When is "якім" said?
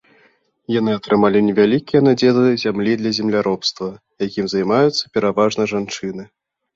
4.27-4.45